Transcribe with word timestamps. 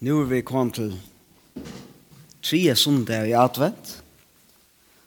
Nu 0.00 0.20
er 0.20 0.24
vi 0.24 0.40
kommet 0.46 0.74
til 0.74 0.92
tre 2.42 2.76
søndag 2.76 3.28
i 3.28 3.32
advent. 3.32 4.04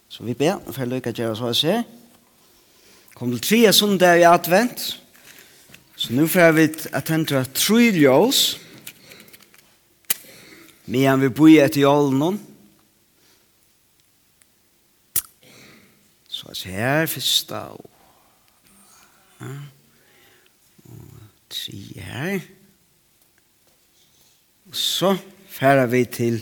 Så 0.08 0.24
vi 0.24 0.34
ber, 0.34 0.58
for 0.66 0.82
jeg 0.82 0.90
lykker 0.90 1.14
til 1.16 1.30
å 1.32 1.36
så 1.38 1.52
se. 1.56 1.78
Kom 3.16 3.32
til 3.32 3.40
tre 3.40 3.72
søndag 3.72 4.20
i 4.20 4.26
advent. 4.28 4.84
Så 5.96 6.12
nu 6.12 6.26
får 6.28 6.52
vi 6.58 6.68
attentere 6.92 7.48
tre 7.56 7.88
ljøs. 7.96 8.44
Men 10.92 11.24
vi 11.24 11.32
bor 11.32 11.48
etter 11.48 11.86
jålen. 11.86 12.36
Så 16.28 16.52
jeg 16.52 16.64
ser 16.66 16.80
her, 16.84 17.06
første 17.06 17.66
og... 17.72 17.86
Ja. 19.40 19.54
Og 20.84 21.22
tre 21.48 21.86
her. 21.96 22.34
Ja. 22.36 22.61
Og 24.72 24.76
så 24.80 25.16
færer 25.52 25.86
vi 25.86 26.04
til 26.08 26.38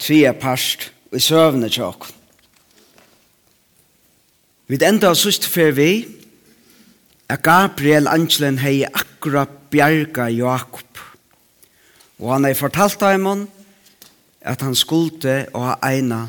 tredje 0.00 0.32
parst 0.40 0.86
i 1.12 1.20
søvne 1.20 1.68
tjokk. 1.68 2.06
Vi 4.72 4.78
enda 4.80 5.10
av 5.12 5.18
sust 5.20 5.44
fer 5.44 5.74
vi 5.76 6.06
er 7.28 7.36
Gabriel 7.44 8.08
Angelen 8.08 8.56
hei 8.62 8.88
akkurat 8.88 9.52
bjerga 9.68 10.30
Jakob. 10.32 10.88
Og 12.16 12.32
han 12.32 12.48
har 12.48 12.56
fortalt 12.56 13.04
av 13.04 13.20
hon 13.28 13.44
at 14.40 14.64
han 14.64 14.72
skulle 14.72 15.44
å 15.52 15.66
ha 15.68 15.76
eina 15.84 16.24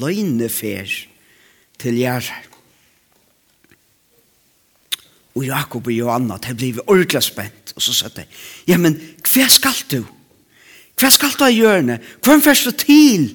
løgnefer 0.00 0.88
til 1.76 2.00
gjerrar. 2.00 2.48
Og 5.34 5.44
Jakob 5.46 5.86
og 5.86 5.92
Johanna, 5.92 6.36
de 6.36 6.54
blev 6.54 6.80
ordentlig 6.86 7.22
spent. 7.22 7.72
Og 7.76 7.82
så 7.82 7.94
sa 7.94 8.08
de, 8.08 8.24
ja, 8.68 8.76
men 8.76 8.96
hva 9.22 9.46
skal 9.48 9.84
du? 9.90 10.00
Hva 10.98 11.10
skal 11.10 11.36
du 11.38 11.46
gjøre? 11.54 11.98
Hva 12.24 12.38
først 12.44 12.66
du 12.66 12.70
til? 12.84 13.28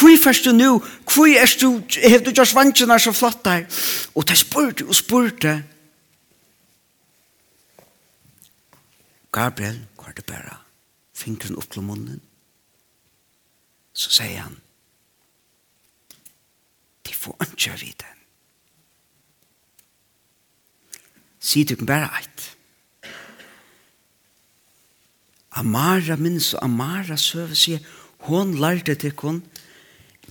Hvor 0.00 0.16
først 0.22 0.44
du 0.44 0.52
nå? 0.52 0.78
Hva 1.08 1.26
er 1.28 1.54
du? 1.60 1.82
Har 2.02 2.24
du 2.24 2.30
gjort 2.30 2.54
vantjene 2.54 2.98
så 2.98 3.12
flott 3.12 3.44
der? 3.44 3.66
Og 4.14 4.28
de 4.28 4.36
spurte 4.36 4.86
og 4.86 4.94
spurte. 4.94 5.54
Gabriel, 9.32 9.78
hva 9.96 10.10
er 10.10 10.18
det 10.18 10.26
bare? 10.26 10.56
Fingeren 11.14 11.58
opp 11.60 11.70
til 11.70 11.84
munnen. 11.86 12.20
Så 13.92 14.10
sier 14.14 14.40
han, 14.40 14.56
de 17.06 17.14
får 17.14 17.36
ikke 17.44 17.76
vite 17.80 18.06
henne. 18.06 18.19
sier 21.40 21.64
du 21.66 21.84
bare 21.84 22.10
eit. 22.20 22.46
Amara 25.58 26.16
minns 26.16 26.52
og 26.54 26.64
Amara 26.64 27.16
søver 27.18 27.56
sier, 27.58 27.80
hon 28.28 28.54
lærte 28.60 28.94
til 28.94 29.16
kun 29.16 29.40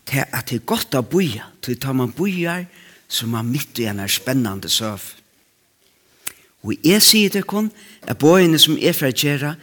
til 0.09 0.23
at 0.23 0.49
det 0.49 0.61
er 0.61 0.65
godt 0.65 0.95
å 0.97 1.03
boja, 1.05 1.49
til 1.61 1.77
tar 1.77 1.93
man 1.97 2.13
bojar 2.15 2.65
som 3.09 3.33
er 3.37 3.45
midt 3.45 3.81
i 3.81 3.87
en 3.89 4.01
spennende 4.09 4.69
søv. 4.69 5.01
Og 6.63 6.73
jeg 6.83 7.01
sier 7.03 7.33
til 7.33 7.45
kun 7.47 7.69
at 8.07 8.17
bojene 8.19 8.59
som 8.59 8.77
er 8.77 8.93
fra 8.93 9.11
gjerra, 9.13 9.55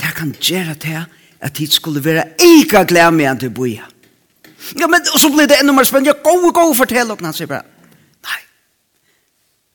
det 0.00 0.12
kan 0.16 0.32
gjerra 0.40 0.74
til 0.80 1.02
at 1.40 1.56
det 1.56 1.70
skulle 1.72 2.02
være 2.04 2.24
eika 2.40 2.84
glemme 2.88 3.28
enn 3.28 3.40
til 3.40 3.52
boja. 3.54 3.86
Ja, 4.76 4.86
men 4.86 5.04
så 5.04 5.30
blir 5.32 5.48
det 5.48 5.60
enda 5.60 5.72
mer 5.72 5.88
spennende. 5.88 6.12
Ja, 6.12 6.22
gå, 6.24 6.50
gå, 6.52 6.64
fortell 6.76 7.08
dere, 7.08 7.24
han 7.24 7.36
sier 7.36 7.48
bare. 7.50 7.69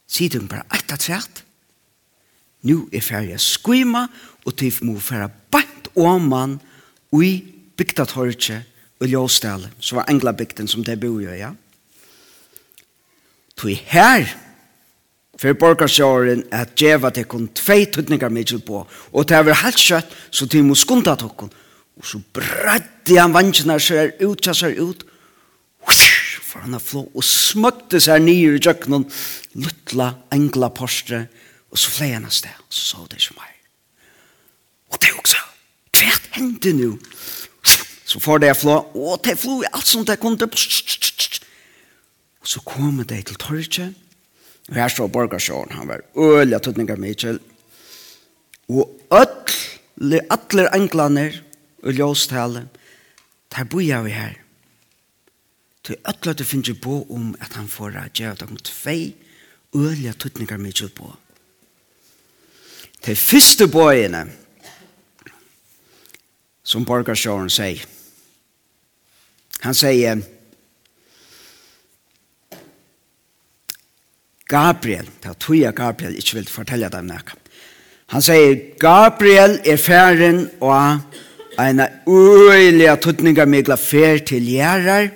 Sier 0.08 0.30
du 0.30 0.46
bare 0.48 0.68
et 0.76 0.94
av 0.94 1.02
trett. 1.02 1.42
Nå 2.66 2.88
er 2.94 3.04
ferdig 3.06 3.36
å 3.38 3.42
skvima, 3.42 4.06
og 4.46 4.56
til 4.58 4.74
må 4.86 4.98
fære 5.02 5.30
bant 5.54 5.92
om 6.02 6.30
man 6.30 6.56
i 7.16 7.36
bygda 7.78 8.06
torget 8.10 8.66
og 9.02 9.08
ljøstale, 9.12 9.70
så 9.80 10.00
var 10.00 10.10
engla 10.10 10.34
bygden 10.34 10.68
som 10.68 10.84
det 10.84 10.98
bor 11.00 11.22
i, 11.22 11.40
ja. 11.40 11.52
Tui 13.56 13.76
her, 13.88 14.28
for 15.40 15.56
borgarsjåren, 15.60 16.46
at 16.52 16.76
djeva 16.80 17.12
til 17.12 17.28
kun 17.28 17.50
tvei 17.56 17.86
tøtninger 17.92 18.32
mittel 18.32 18.62
på, 18.64 18.82
og 19.12 19.28
til 19.28 19.40
over 19.40 19.60
halvt 19.62 19.84
kjøtt, 19.84 20.16
så 20.32 20.48
til 20.48 20.66
må 20.68 20.76
skunda 20.80 21.16
til. 21.20 21.52
Og 21.96 22.08
så 22.08 22.20
bredde 22.36 23.20
han 23.20 23.36
vansjene 23.36 23.78
seg 23.80 24.20
ut, 24.24 24.50
seg 24.52 24.80
ut, 24.80 25.06
for 26.56 26.64
han 26.64 26.72
har 26.78 26.80
flå, 26.80 27.02
og 27.12 27.24
smøkte 27.28 28.00
seg 28.00 28.22
nye 28.24 28.54
i 28.56 28.60
kjøkkenen, 28.64 29.04
luttla, 29.60 30.14
engla 30.32 30.70
postre, 30.72 31.26
og 31.68 31.82
så 31.82 31.92
flei 31.92 32.14
han 32.14 32.24
av 32.30 32.32
sted, 32.32 32.54
og 32.64 32.72
så 32.72 32.86
så 32.94 33.08
det 33.12 33.20
ikke 33.20 33.36
mer. 33.42 33.50
Og 34.88 35.00
det 35.04 35.10
er 35.10 35.18
også, 35.20 35.42
hva 36.00 36.14
hendte 36.38 36.72
nu, 36.78 36.94
så 38.08 38.22
får 38.24 38.40
det 38.46 38.54
flå, 38.56 38.78
og 38.96 39.20
det 39.28 39.36
flå 39.42 39.58
i 39.66 39.74
alt 39.74 39.90
som 39.90 40.06
det 40.08 40.16
kom 40.22 40.38
til, 40.40 40.48
og 42.40 42.48
så 42.54 42.64
kom 42.64 43.04
det 43.04 43.20
til 43.28 43.42
torget, 43.42 43.92
og 44.70 44.80
her 44.80 44.96
står 44.96 45.12
borgarsjåren, 45.12 45.76
han 45.76 45.92
var 45.92 46.08
øyelig 46.16 46.56
jeg 46.56 46.64
tog 46.64 46.80
ikke 46.80 46.98
mye 47.04 47.36
og 48.72 48.96
alle 49.12 50.24
atler 50.32 50.72
englene, 50.74 51.28
og 51.84 51.94
ljøstale, 51.94 52.64
der 53.52 53.68
bor 53.70 53.84
jeg 53.84 54.16
her, 54.16 54.40
til 55.86 56.02
ødla 56.10 56.34
du 56.34 56.44
finner 56.44 56.74
på 56.82 57.06
om 57.10 57.36
at 57.40 57.54
han 57.54 57.68
får 57.70 57.98
a 58.02 58.08
gjøre 58.10 58.48
om 58.50 58.58
tvei 58.58 59.14
ødelige 59.76 60.14
tøtninger 60.14 60.58
mye 60.58 60.90
på. 60.96 61.12
De 63.06 63.16
første 63.16 63.68
bøyene, 63.70 64.26
som 66.66 66.86
borgarsjåren 66.86 67.52
sier, 67.54 67.84
han 69.62 69.78
sier, 69.78 70.24
Gabriel, 74.46 75.08
det 75.22 75.30
er 75.30 75.38
tog 75.42 75.58
jeg 75.58 75.74
Gabriel 75.74 76.18
ikke 76.18 76.40
vil 76.40 76.50
fortelle 76.50 76.90
dem 76.94 77.08
noe. 77.10 77.38
Han 78.14 78.22
sier, 78.22 78.58
Gabriel 78.82 79.58
er 79.66 79.82
færen 79.82 80.44
og 80.62 81.62
en 81.62 81.82
øyelig 82.08 82.92
tøtninger 83.02 83.50
mye 83.50 83.78
fer 83.82 84.22
til 84.26 84.50
gjerrer, 84.50 85.10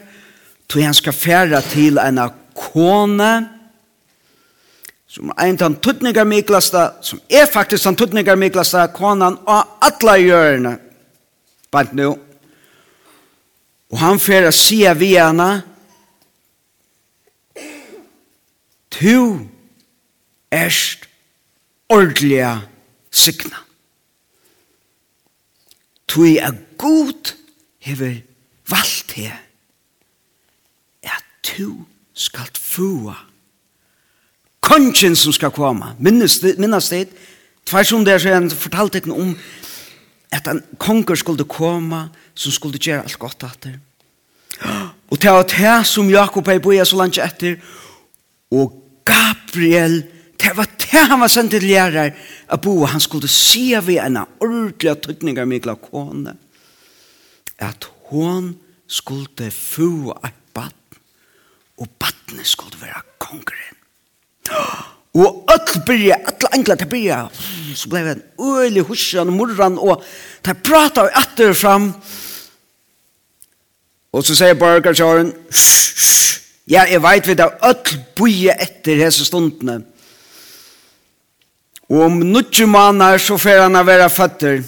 tog 0.70 0.84
han 0.84 0.94
skal 0.94 1.14
færa 1.14 1.62
til 1.62 1.98
en 1.98 2.20
kone, 2.56 3.50
som 5.10 5.32
er 5.34 5.50
en 5.50 5.58
av 5.66 5.78
tøtninger 5.82 6.28
miklasta, 6.30 6.84
som 7.02 7.22
er 7.30 7.50
faktisk 7.50 7.88
den 7.88 7.98
tøtninger 7.98 8.38
miklasta, 8.38 8.86
konan 8.94 9.40
av 9.50 9.80
alle 9.82 10.18
hjørne, 10.22 10.76
bare 11.74 11.98
nå. 11.98 12.12
Og 13.90 13.98
han 13.98 14.22
færa 14.22 14.52
sia 14.54 14.94
vi 14.94 15.16
henne, 15.18 15.50
tu 18.94 19.48
erst 20.54 21.10
ordliga 21.90 22.60
signa. 23.12 23.66
Tui 26.10 26.38
a 26.38 26.52
god 26.78 27.34
hever 27.82 28.22
valt 28.70 29.14
her 29.18 29.49
tu 31.60 31.86
skalt 32.14 32.58
fua. 32.58 33.16
Kongen 34.64 35.16
som 35.16 35.34
skal 35.34 35.52
komme. 35.52 35.94
Minnes, 36.00 36.40
minnes 36.60 36.90
det, 36.92 37.08
tversom 37.68 38.06
der 38.06 38.20
så 38.20 38.34
han 38.36 38.50
fortalte 38.52 39.02
den 39.04 39.16
om 39.16 39.36
at 40.32 40.48
en 40.48 40.62
konger 40.78 41.18
skulle 41.18 41.48
komme, 41.50 42.10
som 42.36 42.54
skulle 42.54 42.80
gjøre 42.80 43.04
alt 43.04 43.20
godt 43.20 43.44
etter. 43.48 43.80
Og 45.10 45.18
det 45.18 45.32
var 45.32 45.48
det 45.50 45.76
som 45.88 46.10
Jakob 46.12 46.48
er 46.48 46.62
boia 46.62 46.86
så 46.86 47.00
langt 47.00 47.18
etter, 47.18 47.58
og 48.52 48.76
Gabriel, 49.06 50.04
det 50.40 50.52
var 50.56 50.68
det 50.80 51.06
han 51.10 51.20
var 51.20 51.32
sendt 51.32 51.56
til 51.56 51.66
lærer, 51.66 52.14
at 52.48 52.62
bo. 52.62 52.86
han 52.86 53.00
skulle 53.00 53.28
se 53.28 53.82
vi 53.86 53.98
en 53.98 54.18
ordentlig 54.40 54.96
tøtning 55.02 55.40
av 55.40 55.48
Mikla 55.48 55.76
kone, 55.76 56.36
at 57.58 57.90
hon 58.10 58.54
skulle 58.88 59.52
få 59.52 60.14
et 60.26 60.39
og 61.80 61.88
battene 62.00 62.46
skulle 62.46 62.82
være 62.82 63.02
kongeren. 63.20 63.76
Og 65.14 65.46
öll 65.52 65.86
byrja, 65.86 66.16
öll 66.16 66.48
angla 66.54 66.76
til 66.76 66.90
byrja, 66.90 67.20
så 67.76 67.90
blei 67.90 68.04
en 68.12 68.24
øylig 68.40 68.84
husjan 68.86 69.28
og 69.28 69.34
morran, 69.34 69.78
og 69.78 70.04
de 70.46 70.54
prata 70.54 71.08
og 71.08 71.16
atter 71.18 71.54
fram. 71.54 71.94
Og 74.14 74.26
så 74.26 74.36
sier 74.36 74.58
borgarsjåren, 74.58 75.32
ja, 76.70 76.84
jeg 76.86 77.02
veit 77.02 77.28
vi 77.28 77.38
da 77.38 77.50
öll 77.66 77.96
byrja 78.16 78.58
etter 78.62 79.02
hese 79.02 79.26
stundene. 79.26 79.82
Og 81.90 82.04
om 82.06 82.20
nutje 82.22 82.68
manar 82.70 83.18
så 83.18 83.38
fer 83.38 83.64
han 83.64 83.76
a 83.76 83.82
vera 83.84 84.12
føtter, 84.14 84.62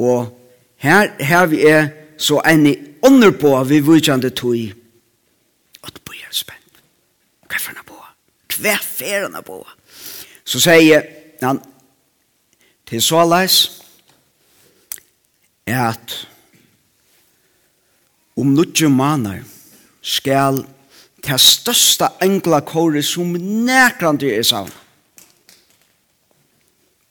og 0.00 0.32
her, 0.80 1.12
her 1.20 1.46
vi 1.46 1.60
er 1.68 1.90
så 2.16 2.40
enn 2.48 2.66
i 2.66 2.78
vi 3.04 3.80
vujtjande 3.80 4.30
tog 4.30 4.83
er 6.34 6.42
spent. 6.42 6.82
Hva 7.46 7.60
er 7.60 7.78
han 7.78 7.86
på? 7.86 8.00
Hva 8.58 8.76
er 9.06 9.26
han 9.28 9.46
på? 9.46 9.62
Så 10.44 10.60
sier 10.60 11.06
han 11.42 11.62
til 12.88 13.02
såleis 13.02 13.58
at 15.70 16.14
om 18.36 18.50
nudje 18.52 18.90
maner 18.90 19.44
skal 20.04 20.64
til 21.24 21.40
største 21.40 22.10
engla 22.24 22.60
kåre 22.66 23.02
som 23.06 23.32
nekrande 23.38 24.28
er 24.34 24.44
savn. 24.44 24.72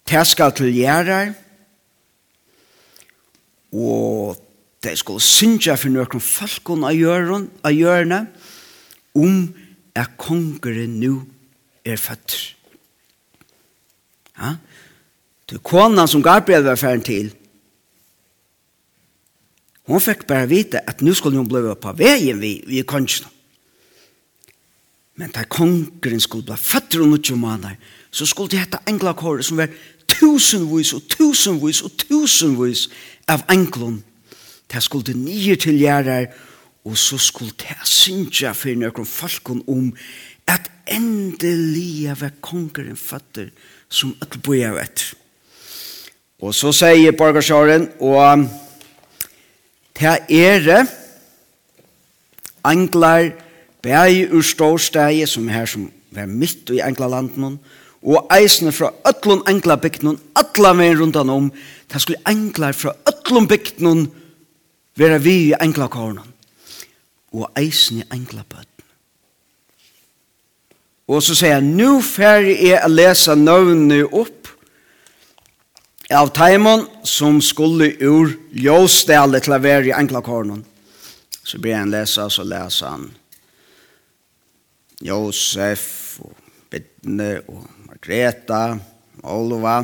Det 0.04 0.22
skal 0.28 0.52
til 0.54 0.70
gjerrar 0.76 1.32
og 3.74 4.38
det 4.84 4.98
skal 5.00 5.22
synja 5.24 5.78
for 5.80 5.90
noen 5.90 6.22
folk 6.22 6.70
av 6.76 7.74
gjørne 7.74 8.20
om 9.14 9.56
at 9.96 10.18
kongeren 10.18 11.00
nu 11.00 11.24
er 11.86 11.96
født. 11.96 12.56
Ja? 14.38 14.56
Det 15.50 15.56
er 15.60 15.64
konan 15.64 16.08
som 16.08 16.24
Gabriel 16.24 16.64
var 16.64 16.76
ferdig 16.76 17.06
til. 17.06 17.34
Hun 19.84 20.02
fikk 20.02 20.28
bare 20.28 20.48
vite 20.48 20.80
at 20.90 21.02
nu 21.02 21.14
skulle 21.14 21.38
hun 21.38 21.48
bli 21.48 21.76
på 21.82 21.92
veien 22.00 22.40
vi, 22.42 22.64
vi 22.68 22.80
er 22.80 22.88
kongen. 22.88 23.28
Men 25.16 25.32
da 25.36 25.44
kongeren 25.44 26.20
skulle 26.24 26.48
bli 26.48 26.58
født 26.58 26.96
og 27.02 27.12
noe 27.12 27.38
måneder, 27.38 27.76
så 28.12 28.26
skulle 28.26 28.52
det 28.52 28.64
hette 28.64 28.80
englakåret 28.88 29.46
som 29.46 29.60
var 29.60 29.70
tusenvis 30.08 30.94
og 30.94 31.04
tusenvis 31.10 31.82
og 31.82 31.92
tusenvis 31.98 32.88
av 33.28 33.44
englene. 33.52 34.02
Det 34.72 34.82
skulle 34.84 35.14
nye 35.14 35.56
tilgjærer 35.56 36.26
og 36.32 36.53
Og 36.84 36.98
så 36.98 37.18
skulle 37.18 37.56
det 37.60 37.88
synge 37.88 38.54
for 38.54 38.76
noen 38.76 39.08
folk 39.08 39.50
om 39.54 39.92
at 40.48 40.68
endelig 40.92 42.12
var 42.20 42.34
kongeren 42.44 42.98
fatter 43.00 43.52
som 43.90 44.16
at 44.22 44.36
boja 44.44 44.74
vet. 44.76 45.14
Og 46.44 46.52
så 46.56 46.74
sier 46.76 47.16
borgersjåren, 47.16 47.88
og 48.04 48.50
det 49.96 50.18
er 50.28 50.60
det 50.66 50.82
anglar 52.64 53.32
bæg 53.84 54.34
ur 54.34 54.42
stårstegi 54.42 55.26
som 55.28 55.48
her 55.48 55.66
som 55.66 55.88
var 56.12 56.28
midt 56.28 56.72
i 56.72 56.82
anglalanden 56.84 57.60
og 58.04 58.28
eisene 58.36 58.72
fra 58.76 58.92
ötlun 59.08 59.44
anglabygden 59.48 60.20
atla 60.40 60.74
veien 60.76 61.00
rundan 61.00 61.30
om 61.30 61.50
det 61.92 62.02
skulle 62.02 62.24
anglar 62.26 62.76
fra 62.76 62.96
ötlun 63.08 63.48
bygden 63.48 64.08
være 65.00 65.22
vi 65.24 65.36
i 65.50 65.60
anglakornen 65.60 66.33
og 67.34 67.50
eisne 67.58 68.06
engla 68.14 68.46
bøtten. 68.46 68.70
Og 71.12 71.20
så 71.26 71.36
sier 71.36 71.58
han, 71.58 71.74
nu 71.76 72.00
færre 72.06 72.54
jeg 72.54 72.80
å 72.80 72.92
lese 72.92 73.36
nøvnene 73.36 74.06
opp 74.08 74.52
av 76.14 76.30
teimon 76.36 76.86
som 77.08 77.42
skulle 77.44 77.90
ur 78.06 78.32
ljøstelle 78.54 79.42
til 79.44 79.56
å 79.56 79.62
være 79.64 79.90
i 79.90 79.98
engla 79.98 80.22
kornen. 80.24 80.62
Så 81.44 81.60
blir 81.60 81.76
han 81.76 81.92
lese, 81.92 82.30
så 82.32 82.46
leser 82.48 82.94
han 82.94 83.10
Josef 85.04 86.22
og 86.24 86.38
Bidne 86.72 87.34
og 87.52 87.66
Margreta 87.90 88.62
og 89.24 89.34
Olva. 89.34 89.82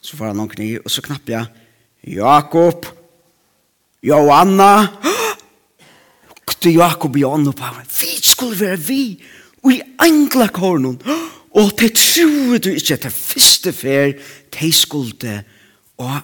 Så 0.00 0.16
får 0.16 0.30
han 0.30 0.40
noen 0.40 0.54
kni, 0.54 0.70
og 0.80 0.88
så 0.92 1.04
knapper 1.04 1.36
jeg 1.36 2.16
Jakob, 2.16 2.86
Johanna, 4.06 4.70
Johanna, 4.86 5.15
til 6.66 6.80
Jakob 6.80 7.16
i 7.16 7.24
ånden 7.24 7.54
på 7.54 7.64
ham. 7.64 7.82
Vi 8.00 8.16
skulle 8.22 8.60
være 8.60 8.78
vi, 8.88 9.02
og 9.64 9.72
i 9.72 9.82
engla 10.02 10.48
kornen. 10.54 10.98
Og 11.56 11.70
det 11.78 11.94
tror 11.96 12.58
du 12.60 12.72
ikke 12.74 12.98
at 12.98 13.06
det 13.06 13.12
første 13.12 13.72
fer, 13.72 14.16
de 14.60 14.72
skulle 14.72 15.36
og 15.96 16.18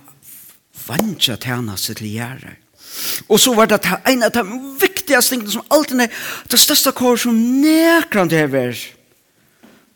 vantja 0.89 1.39
tjena 1.41 1.79
seg 1.81 1.97
til 2.01 2.11
gjerre. 2.19 2.57
Og 3.33 3.41
så 3.41 3.55
var 3.57 3.71
det 3.71 3.81
en 4.11 4.27
av 4.27 4.35
de 4.35 4.43
viktigaste 4.83 5.33
tingene 5.33 5.55
som 5.55 5.65
alltid 5.73 6.03
er 6.05 6.19
det 6.53 6.61
største 6.61 6.93
kår 6.93 7.23
som 7.23 7.39
nekran 7.63 8.29
det 8.29 8.43
er. 8.45 8.77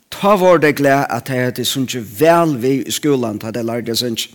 Ta 0.09 0.33
var 0.39 0.57
det 0.63 0.77
glede 0.79 1.05
at 1.13 1.29
jeg 1.29 1.51
hadde 1.51 1.65
sånn 1.67 1.85
ikke 1.85 2.01
vel 2.23 2.55
vi 2.57 2.73
i 2.81 2.95
skolen 2.95 3.37
ta 3.37 3.51
det 3.53 3.65
lærte 3.67 3.93
jeg 3.93 4.01
sånn 4.01 4.17
ikke. 4.17 4.33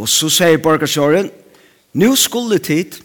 Og 0.00 0.08
så 0.10 0.30
sier 0.32 0.62
borgersjåren, 0.62 1.28
Nu 1.94 2.16
skulle 2.16 2.58
tid, 2.58 2.98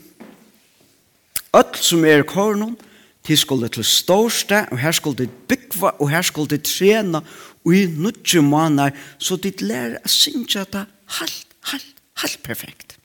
öll 1.53 1.75
som 1.77 2.06
er 2.06 2.24
kornon, 2.25 2.77
til 3.24 3.38
skulle 3.38 3.68
til 3.69 3.86
stårste, 3.86 4.65
og 4.71 4.77
her 4.81 4.91
skulle 4.91 5.18
tid 5.18 5.33
byggva, 5.47 5.91
og 6.00 6.09
her 6.09 6.21
skulle 6.21 6.50
tid 6.50 6.63
trena, 6.65 7.21
og 7.65 7.75
i 7.75 7.86
nudje 7.86 8.41
måneder, 8.41 8.95
så 9.19 9.38
tid 9.38 9.62
lærer 9.62 10.00
å 10.01 10.09
synge 10.09 10.63
det 10.74 10.86
halvt, 11.19 11.53
halvt, 11.69 12.01
halvt 12.24 12.41
perfekt. 12.44 12.95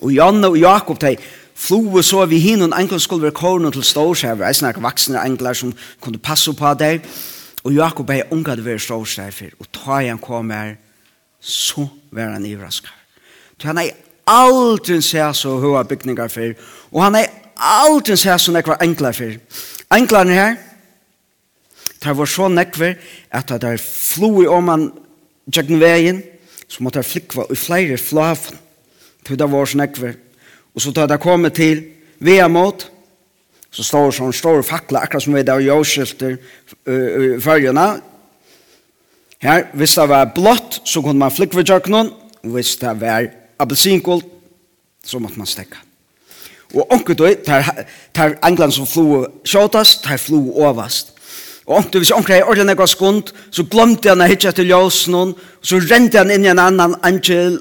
Og 0.00 0.12
Janne 0.12 0.50
og 0.52 0.58
Jakob, 0.60 1.00
de 1.00 1.14
flue 1.54 2.02
så 2.04 2.26
vi 2.28 2.38
hin, 2.38 2.62
og 2.62 2.74
enkelen 2.76 3.00
skulle 3.00 3.30
være 3.30 3.38
kornon 3.38 3.72
til 3.72 3.86
stårste, 3.86 4.34
og 4.36 4.44
jeg 4.44 4.58
snakker 4.60 4.84
vaksne 4.84 5.22
engler 5.24 5.56
som 5.56 5.72
kunne 6.04 6.20
passe 6.20 6.52
på 6.52 6.74
deg, 6.76 7.06
og 7.64 7.72
Jakob 7.72 8.10
er 8.10 8.28
unga 8.30 8.58
det 8.58 8.66
å 8.66 8.68
være 8.68 8.84
stårste, 8.84 9.54
og 9.56 9.72
ta 9.72 10.02
han 10.02 10.20
kom 10.20 10.52
her, 10.52 10.76
så 11.40 11.86
var 12.12 12.36
han 12.36 12.44
ivrasket. 12.44 12.92
Så 13.58 13.72
han 13.72 13.80
er 13.80 13.96
aldri 14.28 15.00
seg 15.04 15.34
så 15.36 15.56
hva 15.62 15.84
bygningar 15.88 16.30
for, 16.32 16.54
og 16.92 17.02
han 17.04 17.18
er 17.20 17.30
aldri 17.58 18.16
seg 18.18 18.38
så 18.40 18.54
nekva 18.54 18.78
enklar 18.84 19.16
for. 19.16 19.34
Enklaren 19.94 20.32
her, 20.32 20.56
det 21.98 22.14
var 22.14 22.30
så 22.30 22.48
nekver 22.52 22.98
at 23.34 23.50
det 23.50 23.72
er 23.74 23.82
flo 23.82 24.30
om 24.44 24.52
åman 24.60 24.88
tjekken 25.50 25.80
veien, 25.80 26.22
så 26.68 26.84
måtte 26.84 27.00
jeg 27.00 27.08
flikva 27.08 27.48
i 27.48 27.56
flere 27.56 27.96
flav 27.98 28.44
til 29.26 29.38
det 29.40 29.48
var 29.50 29.66
så 29.66 29.80
nekver. 29.80 30.14
Og 30.76 30.84
så 30.84 30.92
tar 30.94 31.08
det 31.10 31.20
kommet 31.20 31.56
til 31.56 31.82
via 32.20 32.46
mot, 32.48 32.84
så 33.72 33.84
står 33.84 34.06
det 34.08 34.16
sånn 34.18 34.36
stor 34.36 34.62
fakla, 34.64 35.02
akkurat 35.02 35.24
som 35.24 35.34
vi 35.36 35.42
der 35.44 35.64
jordskilter 35.64 36.36
i 36.88 37.40
følgene. 37.42 37.88
Her, 39.42 39.66
hvis 39.74 39.94
det 39.98 40.06
var 40.10 40.32
blått, 40.34 40.80
så 40.88 41.02
kunne 41.02 41.20
man 41.22 41.34
flikva 41.34 41.62
i 41.62 41.68
tjekken, 41.68 41.98
og 41.98 42.54
hvis 42.54 42.76
det 42.80 42.94
var 43.00 43.28
appelsinkål, 43.58 44.22
så 45.04 45.18
måtte 45.18 45.38
man 45.38 45.46
stekka. 45.46 45.82
Og 46.74 46.92
onkel 46.92 47.16
du, 47.16 47.28
tar, 47.46 47.64
tar 48.14 48.36
England 48.44 48.74
som 48.76 48.86
flo 48.86 49.24
sjåtast, 49.44 50.02
tar 50.04 50.20
flo 50.20 50.40
overast. 50.52 51.14
Og 51.68 51.76
onker, 51.76 52.00
hvis 52.00 52.10
omkring 52.10 52.40
er 52.40 52.48
ordentlig 52.48 52.70
nekva 52.70 52.86
skund, 52.88 53.32
så 53.52 53.64
glömte 53.68 54.12
han 54.12 54.24
å 54.24 54.28
hitja 54.28 54.52
til 54.56 54.70
ljøsnån, 54.70 55.34
så 55.60 55.80
rente 55.84 56.20
han 56.20 56.32
inn 56.32 56.46
i 56.46 56.52
en 56.52 56.60
annan 56.60 56.96
angel, 57.04 57.58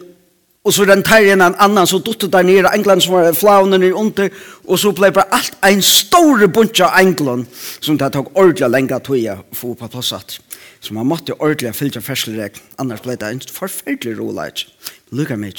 og 0.68 0.76
så 0.76 0.84
rente 0.88 1.12
han 1.12 1.24
inn 1.24 1.44
i 1.44 1.48
en 1.48 1.56
annan, 1.56 1.88
så 1.88 2.00
dutte 2.04 2.28
der 2.32 2.44
nere, 2.48 2.72
England 2.76 3.04
som 3.04 3.16
var 3.16 3.36
flaunen 3.36 3.84
i 3.84 3.94
under, 3.96 4.32
og 4.68 4.80
så 4.80 4.92
blei 4.96 5.12
bare 5.16 5.32
alt 5.36 5.56
en 5.68 5.84
stor 5.84 6.44
bunch 6.48 6.84
av 6.84 7.00
England, 7.00 7.48
som 7.80 8.00
det 8.00 8.12
tok 8.16 8.32
ordentlig 8.36 8.72
lenge 8.72 9.00
tog 9.04 9.20
jeg 9.20 9.44
få 9.56 9.74
på 9.76 9.92
plassat. 9.92 10.40
Så 10.80 10.94
man 10.96 11.08
måtte 11.08 11.36
ordentlig 11.40 11.76
fylja 11.76 12.04
fersleregn, 12.04 12.64
annars 12.80 13.04
blei 13.04 13.16
det 13.20 13.32
en 13.32 13.44
forferdelig 13.60 14.20
rolig. 14.20 14.68
Lukka 15.12 15.40
mig 15.40 15.56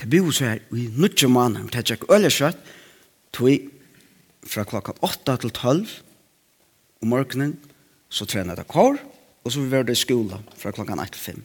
Det 0.00 0.08
bor 0.08 0.30
så 0.32 0.44
her 0.44 0.62
i 0.72 0.88
nødje 0.96 1.28
måneder, 1.28 1.66
det 1.68 1.90
er 1.90 1.96
ikke 1.98 2.14
øyelig 2.14 2.32
skjøtt, 2.32 2.60
tog 3.36 3.66
fra 4.48 4.64
klokka 4.64 4.92
8 5.04 5.36
til 5.42 5.50
12 5.50 5.88
om 7.02 7.08
morgenen, 7.08 7.58
så 8.08 8.24
trener 8.24 8.56
det 8.56 8.68
kår, 8.68 8.96
og 9.44 9.52
så 9.52 9.60
var 9.68 9.84
det 9.84 9.98
i 9.98 10.00
skolen 10.00 10.46
fra 10.56 10.72
klokka 10.72 10.96
8 10.96 11.12
til 11.12 11.20
5. 11.20 11.44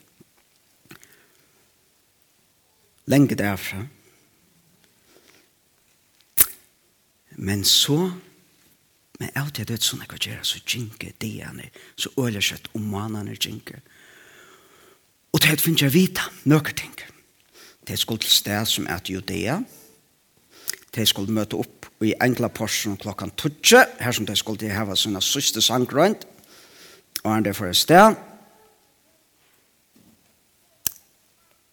Lenge 3.12 3.36
derfra. 3.36 3.84
Men 7.36 7.64
så, 7.64 8.12
men 9.20 9.36
av 9.36 9.52
det 9.52 9.68
er 9.68 9.84
sånn 9.84 10.02
jeg 10.06 10.10
kan 10.14 10.24
gjøre, 10.30 10.48
så 10.48 10.64
djinker 10.64 11.12
er, 11.12 11.84
så 12.00 12.10
øyelig 12.18 12.46
skjøtt 12.48 12.72
om 12.74 12.88
månedene 12.88 13.36
djinker. 13.36 13.84
Og 15.36 15.44
det 15.44 15.60
finner 15.60 15.90
jeg 15.90 15.94
vite, 15.94 16.24
nøkker 16.48 16.74
tinker. 16.80 17.15
De 17.88 17.98
skulle 17.98 18.20
til 18.20 18.32
sted 18.32 18.66
som 18.66 18.88
er 18.90 19.00
til 19.00 19.16
Judea. 19.16 19.60
De 20.96 21.06
skulle 21.06 21.34
møte 21.34 21.58
opp 21.60 21.86
i 22.04 22.14
enkla 22.24 22.48
porsen 22.48 22.98
klokkan 22.98 23.32
12, 23.32 23.56
her 24.00 24.12
som 24.12 24.26
de 24.26 24.36
skulle 24.36 24.60
til 24.60 24.74
heva 24.74 24.96
sina 24.96 25.20
søste 25.22 25.62
sangrønt, 25.62 26.26
og 27.24 27.34
han 27.34 27.46
der 27.46 27.54
for 27.54 27.66
et 27.66 27.78
sted. 27.78 28.16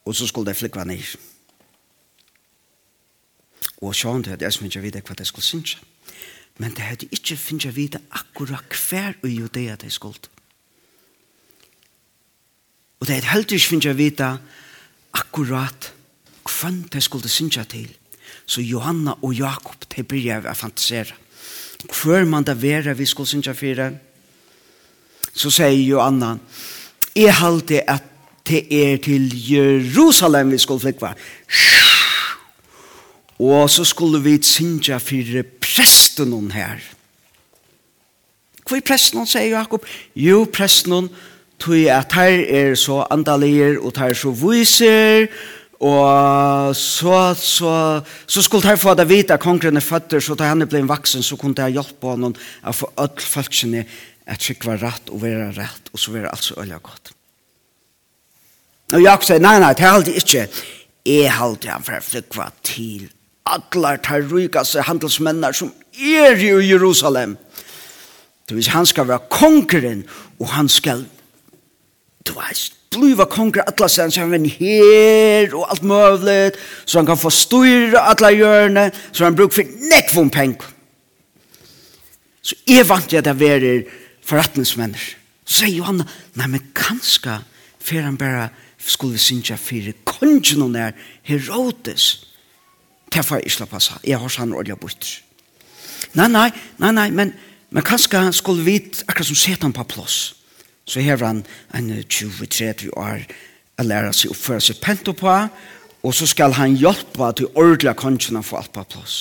Og 0.04 0.14
så 0.14 0.26
skulle 0.26 0.50
de 0.50 0.58
flikva 0.58 0.84
ned. 0.84 1.16
Og 3.82 3.94
så 3.94 4.22
til 4.22 4.30
at 4.30 4.42
jeg 4.42 4.52
som 4.52 4.66
ikke 4.66 4.80
vite 4.80 5.02
hva 5.06 5.14
de 5.14 5.24
skulle 5.24 5.44
synes. 5.44 5.78
Men 6.58 6.70
det 6.70 6.84
hadde 6.86 7.08
ikke 7.10 7.36
finnet 7.36 7.76
vite 7.76 8.00
akkurat 8.10 8.76
hver 8.90 9.12
i 9.24 9.28
Judea 9.28 9.76
de 9.76 9.90
skulle. 9.90 10.18
Og 13.00 13.06
det 13.06 13.14
hadde 13.14 13.26
heller 13.26 13.52
ikke 13.52 13.68
finnet 13.68 13.98
vite 13.98 14.38
akkurat 15.12 15.94
hvem 16.62 16.82
de 16.92 17.00
skulle 17.00 17.28
synge 17.28 17.64
til. 17.64 17.90
Så 18.46 18.60
Johanna 18.60 19.14
og 19.22 19.34
Jakob, 19.34 19.84
de 19.96 20.02
byrja 20.02 20.40
å 20.46 20.54
fantasere. 20.54 21.18
Hver 21.82 22.24
man 22.24 22.46
da 22.46 22.54
vera 22.54 22.94
vi 22.94 23.06
skulle 23.06 23.28
synja 23.28 23.54
for 23.58 23.98
så 25.32 25.50
sier 25.50 25.78
Johanna, 25.88 26.36
jeg 27.16 27.34
halte 27.34 27.80
at 27.90 28.04
det 28.48 28.66
er 28.68 28.98
til 29.00 29.30
Jerusalem 29.32 30.50
vi 30.52 30.58
skulle 30.58 30.80
flykva. 30.80 31.14
Og 33.38 33.70
så 33.70 33.84
skulle 33.84 34.20
vi 34.22 34.36
synja 34.42 34.98
for 34.98 35.42
presten 35.60 36.32
hon 36.32 36.50
her. 36.50 36.82
Hvor 38.68 38.76
er 38.76 38.84
presten 38.86 39.18
hon, 39.18 39.26
sier 39.26 39.56
Jakob? 39.56 39.86
Jo, 40.14 40.44
presten 40.52 40.92
hon, 40.92 41.08
tog 41.58 41.88
at 41.90 42.12
her 42.12 42.44
er 42.48 42.74
så 42.78 43.02
andalier 43.10 43.80
og 43.80 43.96
her 43.96 44.12
er 44.12 44.18
så 44.18 44.30
viser, 44.36 45.26
og 45.26 45.61
Og 45.82 46.76
så, 46.78 47.34
så, 47.34 47.72
så 48.26 48.42
skulle 48.42 48.68
han 48.70 48.78
få 48.78 48.94
det 48.94 49.08
vite 49.10 49.34
at 49.34 49.42
kongren 49.42 49.80
er 49.80 49.82
føtter, 49.82 50.22
så 50.22 50.36
da 50.38 50.52
han 50.52 50.62
ble 50.62 50.78
en 50.84 50.90
vaksen, 50.90 51.24
så 51.26 51.34
kunne 51.40 51.66
jeg 51.66 51.74
hjelpe 51.80 52.12
honom 52.12 52.36
å 52.38 52.74
få 52.76 52.92
alle 53.02 53.24
folkene 53.26 53.82
at 54.30 54.44
det 54.46 54.62
var 54.62 54.78
rett 54.78 55.10
og 55.10 55.24
være 55.24 55.48
rett, 55.56 55.90
og 55.90 55.98
så 55.98 56.12
var 56.14 56.22
det 56.22 56.30
alt 56.30 56.46
så 56.46 56.54
øye 56.62 56.78
godt. 56.78 57.10
Og 58.92 59.02
Jakob 59.02 59.26
sier, 59.26 59.42
nei, 59.42 59.56
nei, 59.58 59.72
det 59.74 59.86
er 59.86 59.96
alltid 59.96 60.20
ikke. 60.20 60.44
Jeg 61.08 61.32
halte 61.34 61.72
han 61.72 61.82
for 61.82 61.98
å 61.98 62.04
flykva 62.04 62.46
til 62.62 63.08
alle 63.50 63.96
de 64.04 64.20
rykeste 64.30 64.84
handelsmennene 64.86 65.50
som 65.56 65.72
er 65.98 66.38
i 66.38 66.52
Jerusalem. 66.68 67.34
Det 68.46 68.54
vil 68.54 68.70
han 68.70 68.86
skal 68.86 69.08
være 69.08 69.26
kongren, 69.32 70.04
og 70.38 70.52
han 70.54 70.70
skal, 70.70 71.02
du 72.22 72.32
vet, 72.36 72.70
bliva 72.92 73.26
konger 73.30 73.64
alla 73.66 73.88
sen 73.88 74.12
så 74.12 74.26
han 74.26 74.46
her 74.46 75.54
og 75.54 75.66
alt 75.70 75.82
mövlet 75.82 76.58
så 76.84 77.00
han 77.00 77.08
kan 77.08 77.18
få 77.18 77.32
styra 77.32 78.06
alla 78.12 78.30
hjørne 78.34 78.90
så 79.12 79.24
han 79.24 79.36
bruk 79.36 79.54
for 79.56 79.66
nekvon 79.90 80.30
peng. 80.30 80.56
Så 82.42 82.58
er 82.66 82.84
vant 82.86 83.12
jeg 83.12 83.24
det 83.24 83.36
verir 83.38 83.84
forretningsmenner 84.26 85.02
så 85.44 85.64
sier 85.64 85.78
Johanna 85.80 86.06
nei 86.38 86.48
men 86.48 86.68
kanska 86.76 87.40
fer 87.82 88.06
han 88.06 88.18
bare 88.20 88.48
skulle 88.82 89.20
synsja 89.20 89.58
fyrir 89.60 89.98
kongen 90.06 90.62
hon 90.62 90.76
er 90.78 90.94
Herodes 91.26 92.28
til 93.12 93.26
for 93.26 93.42
jeg 93.42 93.68
passa 93.70 93.98
jeg 94.06 94.18
har 94.18 94.32
sann 94.32 94.54
ordentlig 94.54 94.78
bort 94.80 95.10
nei 96.18 96.28
nei 96.28 96.48
nei 96.78 96.92
nei 96.92 97.08
men, 97.10 97.34
men 97.70 97.86
kanska 97.86 98.30
skulle 98.32 98.64
vi 98.66 98.78
akkurat 99.06 99.26
som 99.28 99.38
setan 99.38 99.74
på 99.74 99.84
plåss 99.94 100.20
så 100.84 101.02
har 101.04 101.22
han 101.22 101.44
en 101.74 101.90
20-30 102.02 102.90
år 102.98 103.26
å 103.78 103.86
lære 103.86 104.12
seg 104.16 104.32
å 104.32 104.38
føre 104.38 104.64
seg 104.64 104.80
pent 104.82 105.08
på, 105.18 105.36
og 106.02 106.16
så 106.16 106.26
skal 106.26 106.56
han 106.58 106.74
hjelpe 106.78 107.28
til 107.38 107.52
ordentlig 107.54 107.94
kongen 108.00 108.40
å 108.40 108.44
få 108.46 108.58
alt 108.58 108.72
på 108.74 108.84
plass. 108.96 109.20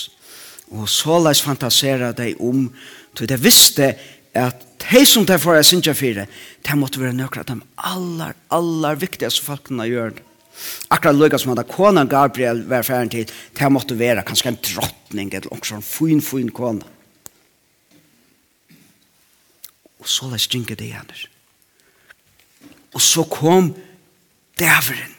Og 0.71 0.87
så 0.89 1.19
les 1.21 1.43
fantasere 1.43 2.13
deg 2.17 2.39
om, 2.41 2.65
til 3.17 3.29
det 3.29 3.37
visste 3.43 3.93
at 4.37 4.67
de 4.81 5.03
som 5.05 5.25
de 5.27 5.37
får 5.37 5.59
jeg 5.59 5.67
synes 5.67 5.85
synge 5.85 5.97
fire, 5.99 6.27
de 6.65 6.77
måtte 6.79 7.01
være 7.01 7.17
nøkker 7.17 7.43
av 7.43 7.49
de 7.49 7.57
aller, 7.91 8.37
aller 8.49 9.01
viktigste 9.01 9.45
folkene 9.45 9.87
gjør 9.89 10.15
det. 10.15 10.27
Akkurat 10.91 11.17
lukka 11.17 11.39
som 11.39 11.53
hadde 11.53 11.67
kona 11.69 12.03
Gabriel 12.05 12.63
vært 12.69 12.89
ferdig 12.89 13.11
til, 13.11 13.35
de 13.57 13.69
måtte 13.71 13.97
være 13.97 14.23
kanskje 14.27 14.51
en 14.51 14.59
drottning 14.61 15.31
eller 15.33 15.53
også 15.53 15.77
en 15.77 15.85
fin, 15.85 16.21
fin 16.21 16.49
kona. 16.53 16.87
Og 20.01 20.09
så 20.09 20.29
la 20.31 20.39
stinket 20.41 20.81
det 20.81 20.91
gjerne. 20.91 21.27
Og 23.01 23.05
så 23.05 23.23
kom 23.23 23.75
dæveren. 24.59 25.15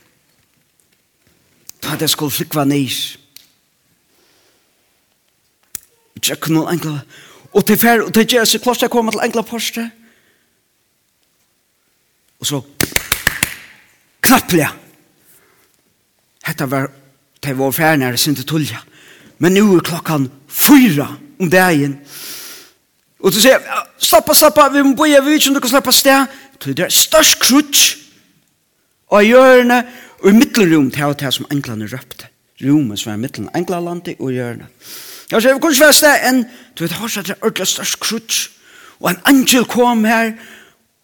Ta 1.82 1.96
det 1.98 2.10
skulle 2.10 2.30
flikva 2.30 2.62
nys. 2.64 3.18
Tjekk 6.22 6.46
noen 6.54 6.76
enkla. 6.76 7.00
Og 7.50 7.64
til 7.66 7.80
fer, 7.82 8.04
og 8.06 8.12
til 8.14 8.36
gjør 8.36 8.46
seg 8.46 8.68
jeg 8.84 8.90
kom 8.90 9.10
til 9.10 9.24
enkla 9.24 9.42
poste. 9.42 9.88
Og 12.38 12.46
så 12.46 12.60
knapplega. 14.22 14.70
Hetta 16.46 16.70
var 16.70 16.86
til 17.42 17.58
vår 17.58 17.74
fernere 17.74 18.16
sin 18.16 18.38
til 18.38 18.46
tullja. 18.46 18.78
Men 19.38 19.58
nu 19.58 19.74
er 19.74 19.82
klokkan 19.82 20.30
fyra 20.46 21.16
om 21.40 21.50
dagen. 21.50 21.98
Og 23.18 23.32
du 23.32 23.40
sier, 23.40 23.58
stoppa, 23.98 24.34
stoppa, 24.34 24.68
vi 24.70 24.86
må 24.86 24.94
boja, 24.94 25.20
vi 25.20 25.34
vet 25.34 25.42
ikke 25.42 25.50
om 25.50 25.54
du 25.54 25.60
kan 25.60 25.74
släppa 25.74 25.92
sted 25.92 26.38
til 26.62 26.76
det 26.76 26.86
er 26.86 26.94
størst 26.94 27.38
krutsk 27.42 27.98
og 29.12 29.26
hjørne 29.26 29.82
og 30.22 30.30
i 30.30 30.36
middelrum 30.36 30.90
til 30.90 31.10
og 31.10 31.18
til 31.20 31.32
som 31.34 31.48
englene 31.52 31.88
røpte. 31.90 32.28
Rummet 32.62 33.00
som 33.00 33.12
er 33.12 33.20
mittelen 33.20 33.50
englalandet 33.56 34.20
og 34.20 34.30
hjørne. 34.32 34.68
Jeg 35.32 35.42
sier, 35.42 35.56
vi 35.56 35.62
kunne 35.64 35.92
sted 35.96 36.26
enn, 36.28 36.42
du 36.76 36.84
vet, 36.84 36.94
har 36.94 37.10
sett 37.10 37.30
det 37.32 37.38
ordentlig 37.40 37.66
størst 37.66 37.98
krutsk 38.02 38.58
og 39.02 39.10
en 39.10 39.22
angel 39.26 39.64
kom 39.66 40.04
her 40.06 40.34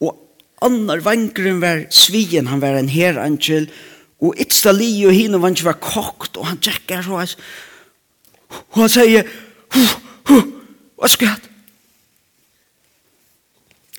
og 0.04 0.14
annar 0.62 1.02
vankeren 1.02 1.62
var 1.62 1.86
svien, 1.90 2.46
han 2.46 2.62
var 2.62 2.78
en 2.78 2.90
her 2.92 3.18
angel 3.18 3.66
og 4.22 4.38
ytsta 4.38 4.74
li 4.74 4.92
og 5.06 5.16
hinn 5.16 5.38
var 5.42 5.56
var 5.64 5.80
kokt 5.82 6.36
og 6.36 6.46
han 6.46 6.60
tjekker 6.62 7.02
så 7.02 7.24
og 8.48 8.80
han 8.80 8.88
sier, 8.92 9.26
hu, 9.74 9.82
hu, 10.28 10.38
hva 10.96 11.08
skal 11.10 11.28
jeg 11.28 11.47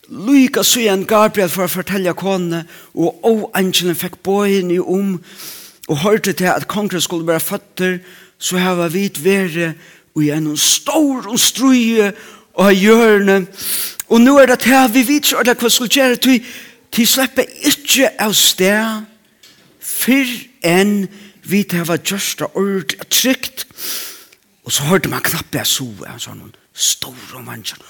Luika 0.10 0.64
søyen 0.64 1.06
Gabriel 1.06 1.52
for 1.54 1.68
å 1.68 1.72
fortelle 1.72 2.14
kone, 2.18 2.64
og 2.98 3.26
å, 3.26 3.34
angelen 3.58 3.98
fikk 3.98 4.18
båhene 4.26 4.80
om, 4.82 5.18
og 5.90 6.02
hørte 6.04 6.34
til 6.34 6.50
at 6.50 6.68
kongren 6.70 7.02
skulle 7.02 7.28
være 7.28 7.46
føtter, 7.46 8.00
så 8.40 8.58
her 8.58 8.78
var 8.80 8.90
vi 8.94 9.08
tvere, 9.14 9.74
og 10.16 10.24
gjennom 10.26 10.58
stor 10.58 11.30
og 11.30 11.40
struje, 11.40 12.12
og 12.60 12.74
hjørne, 12.74 13.44
og 14.10 14.22
nå 14.22 14.34
er 14.42 14.50
det 14.50 14.60
til 14.66 14.90
vi 14.96 15.06
vet 15.08 15.30
ikke 15.30 15.56
hva 15.62 15.70
skulle 15.70 15.94
gjøre, 15.94 16.18
til 16.18 16.42
til 16.92 17.08
slipper 17.08 17.46
ikke 17.70 18.10
av 18.22 18.34
sted, 18.34 19.04
for 19.80 20.32
enn 20.66 21.04
vi 21.50 21.64
til 21.70 21.86
hva 21.86 22.00
gjørst 22.02 22.42
og 22.48 22.58
ord 22.58 22.96
trygt, 23.14 23.68
og 24.66 24.74
så 24.74 24.88
hørte 24.90 25.12
man 25.12 25.26
knappe 25.26 25.62
jeg 25.62 25.70
så, 25.70 25.86
en 26.10 26.22
sånn 26.22 26.50
stor 26.74 27.38
og 27.38 27.46
mannsjøn, 27.46 27.86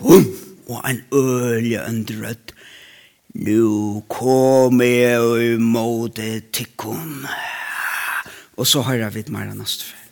vum, 0.00 0.28
og 0.66 0.82
en 0.90 1.02
ølje 1.14 1.82
øndrøtt. 1.88 2.54
Nu 3.36 4.02
kom 4.08 4.80
jeg 4.80 5.52
imot 5.54 6.18
tikkum. 6.52 7.26
Og 8.56 8.66
så 8.66 8.80
har 8.86 8.94
jeg 9.02 9.14
vidt 9.14 9.30
mer 9.30 9.52
neste. 9.54 10.05